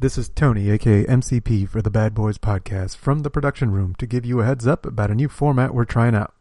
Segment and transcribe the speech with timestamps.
[0.00, 4.06] This is Tony, aka MCP, for the Bad Boys Podcast from the production room to
[4.06, 6.32] give you a heads up about a new format we're trying out.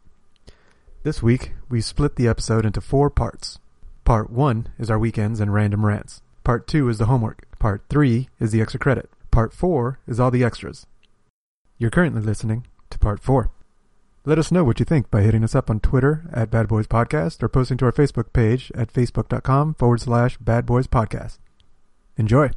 [1.01, 3.58] This week, we split the episode into four parts.
[4.06, 6.22] Part 1 is our weekends and random rants.
[6.43, 7.48] Part 2 is the homework.
[7.58, 9.09] Part 3 is the extra credit.
[9.32, 10.86] Part 4 is all the extras.
[11.80, 13.50] You're currently listening to Part 4.
[14.24, 16.86] Let us know what you think by hitting us up on Twitter at Bad Boys
[16.86, 21.39] Podcast or posting to our Facebook page at facebook.com forward slash Bad Boys Podcast.
[22.18, 22.52] Enjoy.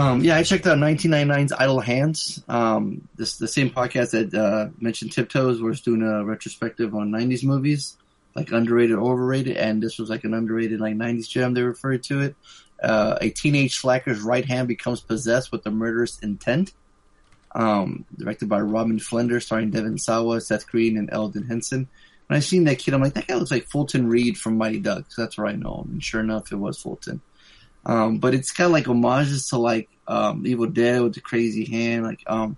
[0.00, 2.42] Um, yeah, I checked out 1999's Idle Hands.
[2.48, 7.44] Um, this the same podcast that uh, mentioned Tiptoes was doing a retrospective on 90s
[7.44, 7.98] movies,
[8.34, 11.52] like underrated, overrated, and this was like an underrated like 90s gem.
[11.52, 12.36] They referred to it.
[12.82, 16.72] Uh, a teenage slacker's right hand becomes possessed with a murderous intent.
[17.54, 21.88] Um, directed by Rodman Flender, starring Devon Sawa, Seth Green, and Elden Henson.
[22.26, 24.80] When I seen that kid, I'm like, that guy looks like Fulton Reed from Mighty
[24.80, 25.14] Ducks.
[25.14, 25.90] That's where I know him.
[25.92, 27.20] And sure enough, it was Fulton.
[27.84, 31.64] Um, but it's kind of like homages to like um, Evil Dead with the crazy
[31.64, 32.04] hand.
[32.04, 32.56] Like um,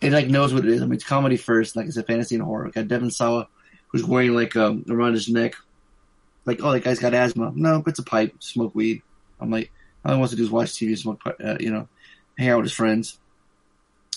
[0.00, 0.82] it like knows what it is.
[0.82, 2.70] I mean, it's comedy first, like it's a fantasy and horror.
[2.70, 3.48] Got Devon Sawa,
[3.88, 5.54] who's wearing like um around his neck,
[6.44, 7.52] like oh that guy's got asthma.
[7.54, 9.02] No, it's a pipe, smoke weed.
[9.40, 9.70] I'm like
[10.04, 11.88] all he wants to do is watch TV, smoke, uh, you know,
[12.38, 13.18] hang out with his friends.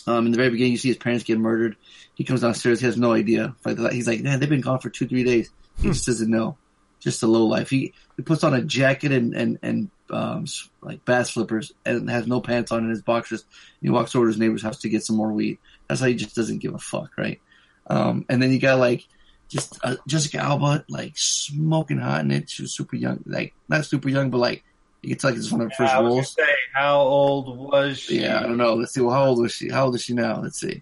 [0.08, 1.76] Um, in the very beginning, you see his parents get murdered.
[2.16, 2.80] He comes downstairs.
[2.80, 3.56] He has no idea.
[3.92, 5.50] He's like, man, they've been gone for two, three days.
[5.80, 6.58] He just doesn't know.
[7.02, 7.70] Just a low life.
[7.70, 10.46] He he puts on a jacket and and and um,
[10.82, 13.44] like bass flippers and has no pants on in his boxers.
[13.82, 15.58] He walks over to his neighbor's house to get some more weed.
[15.88, 17.40] That's how he just doesn't give a fuck, right?
[17.88, 19.08] Um, and then you got like
[19.50, 22.50] just uh, Jessica Alba, like smoking hot in it.
[22.50, 24.64] She was super young, like not super young, but like
[25.02, 26.34] you can tell like it's one of her Yeah, first I was roles.
[26.34, 28.22] say, how old was she?
[28.22, 28.76] Yeah, I don't know.
[28.76, 29.02] Let's see.
[29.02, 29.70] Well, how old was she?
[29.70, 30.40] How old is she now?
[30.42, 30.82] Let's see.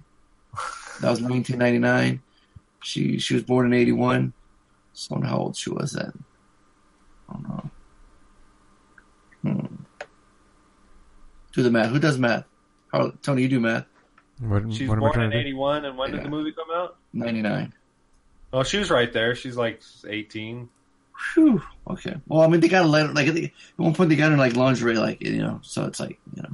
[1.02, 2.22] That was 1999.
[2.84, 4.34] She she was born in 81.
[5.00, 6.12] So I wonder how old she was then.
[7.30, 7.70] I don't know.
[9.42, 9.76] Hmm.
[11.54, 11.90] Do the math.
[11.92, 12.44] Who does math?
[12.92, 13.86] How, Tony, you do math.
[14.42, 16.18] What, She's what am born in to '81, and when Yeah.
[16.18, 16.98] did the movie come out?
[17.14, 17.74] 99.
[18.52, 19.36] Oh, she was right there.
[19.36, 20.68] She's like 18.
[21.34, 21.62] Whew.
[21.90, 22.16] Okay.
[22.28, 24.34] Well, I mean, they got to let her, like, at one point they got her
[24.34, 26.50] in, like, lingerie, like, you know, so it's like, you know,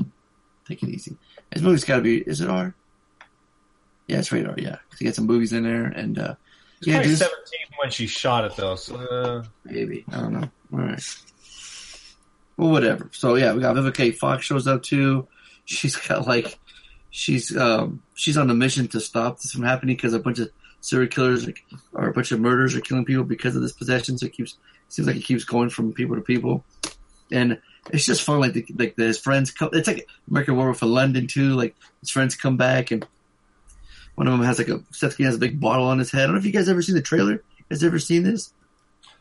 [0.67, 1.17] take it easy.
[1.51, 2.73] This movie's got to be, is it R?
[4.07, 4.77] Yeah, it's rated R, yeah.
[4.89, 6.35] 'Cause you get some movies in there, and, uh,
[6.79, 8.75] She's Yeah, probably 17 when she shot it, though.
[8.75, 10.05] So, uh, maybe.
[10.11, 10.49] I don't know.
[10.73, 11.17] All right.
[12.57, 13.09] Well, whatever.
[13.13, 15.27] So, yeah, we got Vivica Fox shows up, too.
[15.65, 16.57] She's got, like,
[17.09, 20.49] she's, um, she's on a mission to stop this from happening because a bunch of
[20.81, 21.63] serial killers, like,
[21.93, 24.57] or a bunch of murders are killing people because of this possession, so it keeps,
[24.89, 26.63] seems like it keeps going from people to people.
[27.31, 27.59] And
[27.91, 31.27] it's just fun, like, the, like, his friends come, it's like American Werewolf in London,
[31.27, 33.05] too, like, his friends come back and
[34.15, 36.21] one of them has like a Seth Green has a big bottle on his head.
[36.21, 37.33] I don't know if you guys ever seen the trailer.
[37.33, 38.53] You guys ever seen this?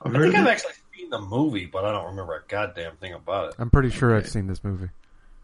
[0.03, 0.51] I think I've it?
[0.51, 3.55] actually seen the movie, but I don't remember a goddamn thing about it.
[3.59, 4.89] I'm pretty sure I've seen this movie.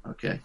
[0.07, 0.41] Okay.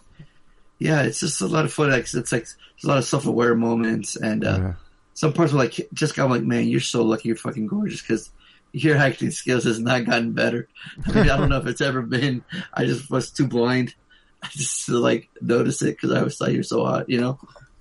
[0.78, 1.90] Yeah, it's just a lot of fun.
[1.90, 4.72] Like, it's like there's a lot of self-aware moments, and uh, Yeah.
[5.14, 8.30] some parts were like, just I'm like, man, you're so lucky, you're fucking gorgeous, because
[8.72, 10.68] your acting skills has not gotten better.
[11.06, 12.44] I mean, I don't know if it's ever been.
[12.74, 13.94] I just was too blind.
[14.42, 17.38] I just like notice it because I always thought you were so hot, you know.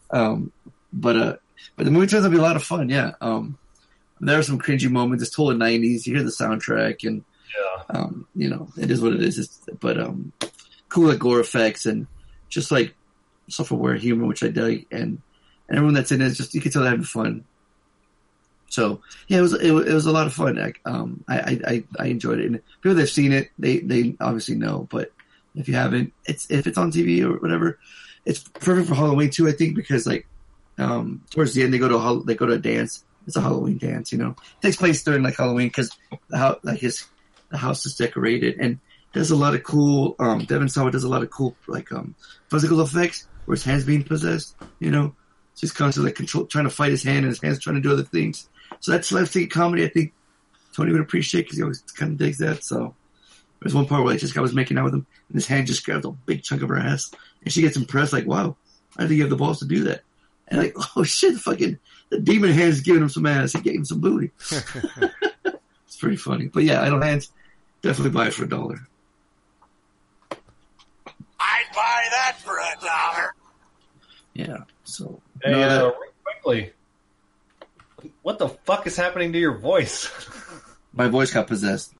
[0.09, 0.51] Um,
[0.95, 1.35] but uh,
[1.75, 2.89] but the movie turns out to be a lot of fun.
[2.89, 3.11] Yeah.
[3.22, 3.57] Um,
[4.22, 5.23] there are some cringy moments.
[5.23, 6.07] It's totally '90s.
[6.07, 7.23] You hear the soundtrack, and
[7.56, 7.83] Yeah.
[8.00, 9.38] um, you know, it is what it is.
[9.38, 10.31] It's, but um,
[10.89, 12.07] cool like gore effects and
[12.50, 12.95] just like
[13.50, 15.22] self-aware humor, which I dig, and
[15.67, 17.44] and everyone that's in it just you can tell they're having fun.
[18.69, 20.59] So yeah, it was it, was- it was a lot of fun.
[20.59, 24.16] I, um, I, I I I enjoyed it, and people that've seen it, they they
[24.19, 24.88] obviously know.
[24.89, 25.11] But
[25.55, 27.79] if you haven't, it's if it's on TV or whatever,
[28.25, 29.47] it's perfect for Halloween too.
[29.47, 30.28] I think because like
[30.77, 33.03] um, towards the end they go to a, they go to a dance.
[33.27, 34.29] It's a Halloween dance, you know.
[34.31, 35.89] It takes place during like Halloween because
[36.29, 37.05] the house like his
[37.49, 38.79] the house is decorated and
[39.13, 40.15] does a lot of cool.
[40.19, 42.15] Um, Devon Sawa does a lot of cool like um
[42.49, 44.55] physical effects where his hands being possessed.
[44.79, 45.16] You know,
[45.55, 47.81] so he's constantly like control trying to fight his hand and his hands trying to
[47.81, 48.47] do other things.
[48.79, 49.85] So that's slapstick comedy.
[49.85, 50.13] I think
[50.75, 52.63] Tony would appreciate because he always kind of digs that.
[52.63, 52.93] So
[53.61, 55.67] there's one part where like, this guy was making out with him and his hand
[55.67, 57.11] just grabs a big chunk of her ass
[57.43, 58.57] and she gets impressed like, wow,
[58.97, 60.01] I think you have the balls to do that.
[60.47, 63.53] And like, oh shit, fucking the demon hand's giving him some ass.
[63.53, 64.31] He gave him some booty.
[64.51, 66.47] it's pretty funny.
[66.47, 67.31] But yeah, Idle Hands,
[67.81, 68.79] definitely buy it for a dollar.
[70.31, 73.33] I'd buy that for a dollar.
[74.33, 74.57] Yeah.
[74.83, 75.93] So Hey, no, uh, that- real
[76.23, 76.73] quickly,
[78.21, 80.09] what the fuck is happening to your voice?
[80.93, 81.93] my voice got possessed.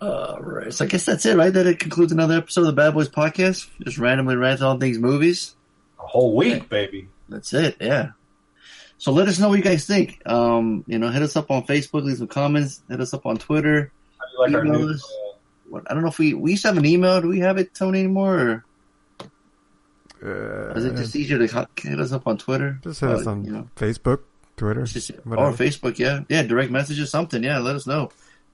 [0.00, 0.72] All right.
[0.72, 1.52] So I guess that's it, right?
[1.52, 3.68] That it concludes another episode of the Bad Boys podcast.
[3.84, 5.54] Just randomly rant on things movies.
[5.98, 7.08] A whole week, baby.
[7.28, 7.76] That's it.
[7.80, 8.12] Yeah.
[8.98, 10.20] So let us know what you guys think.
[10.26, 12.82] Um, you know, hit us up on Facebook, leave some comments.
[12.88, 13.92] Hit us up on Twitter.
[14.18, 14.94] How do you like our Email new?
[14.94, 15.04] us.
[15.04, 15.36] uh,
[15.68, 17.20] What, I don't know if we we used to have an email.
[17.20, 18.64] Do we have it, Tony, anymore?
[20.22, 22.78] Or Uh, is it just easier to hit us up on Twitter?
[22.82, 24.20] just hit us Uh, on you know, Facebook,
[24.56, 25.52] Twitter, just- or.
[25.52, 25.98] Facebook.
[25.98, 26.42] Yeah, yeah.
[26.42, 27.42] Direct message or something.
[27.42, 28.10] Yeah, let us know.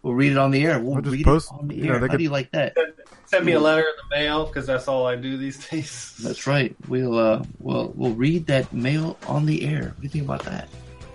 [0.07, 0.79] We'll read it on the air.
[0.79, 1.99] We'll, We'll read post- it on the you know, air.
[1.99, 2.77] How could- do you like that?
[3.25, 6.15] Send me a letter in the mail because that's all I do these days.
[6.23, 6.77] That's right.
[6.87, 9.83] We'll uh, we'll we'll read that mail on the air.
[9.83, 10.69] What do you think about that?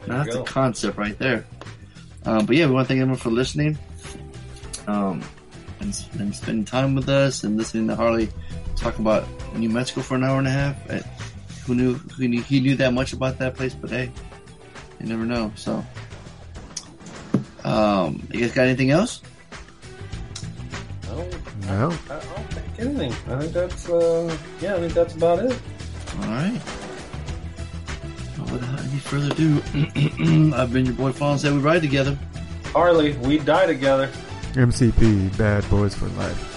[0.08, 1.46] Now, you that's a concept right there.
[2.26, 3.78] Um, but yeah, we want to thank everyone for listening,
[4.88, 5.24] um,
[5.80, 8.28] and, and spending time with us and listening to Harley
[8.76, 10.90] talk about New Mexico for an hour and a half.
[10.92, 11.00] Uh,
[11.66, 13.74] who knew who knew he knew that much about that place?
[13.74, 14.12] But hey,
[15.00, 15.54] you never know.
[15.56, 15.82] So,
[17.72, 19.22] um, you guys got anything else?
[21.04, 21.16] I
[21.68, 21.88] No.
[22.10, 23.14] I don't think anything.
[23.32, 24.76] I think that's uh, yeah.
[24.76, 25.58] I think that's about it.
[26.18, 26.62] All right.
[28.38, 31.38] Well, without any further ado, I've been your boy Fawn.
[31.40, 32.18] Say we ride together.
[32.74, 34.10] Harley, we die together.
[34.54, 36.51] MCP, Bad Boys for Life.